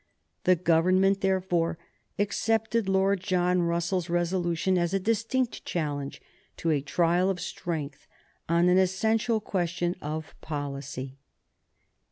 The 0.45 0.55
Government, 0.55 1.21
therefore, 1.21 1.77
accepted 2.17 2.89
Lord 2.89 3.19
John 3.19 3.61
Russell's 3.61 4.09
resolution 4.09 4.75
as 4.75 4.95
a 4.95 4.99
distinct 4.99 5.63
challenge 5.63 6.23
to 6.57 6.71
a 6.71 6.81
trial 6.81 7.29
of 7.29 7.39
strength 7.39 8.07
on 8.49 8.67
an 8.67 8.79
essential 8.79 9.39
question 9.39 9.95
of 10.01 10.33
policy. 10.41 11.17